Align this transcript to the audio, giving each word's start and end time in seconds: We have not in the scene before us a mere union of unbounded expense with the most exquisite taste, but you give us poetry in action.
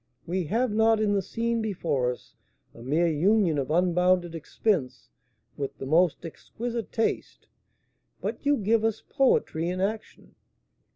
We 0.25 0.45
have 0.45 0.71
not 0.71 0.99
in 0.99 1.13
the 1.13 1.21
scene 1.21 1.61
before 1.61 2.11
us 2.11 2.33
a 2.73 2.81
mere 2.81 3.05
union 3.05 3.59
of 3.59 3.69
unbounded 3.69 4.33
expense 4.33 5.09
with 5.57 5.77
the 5.77 5.85
most 5.85 6.25
exquisite 6.25 6.91
taste, 6.91 7.45
but 8.19 8.43
you 8.43 8.57
give 8.57 8.83
us 8.83 9.03
poetry 9.07 9.69
in 9.69 9.79
action. 9.79 10.33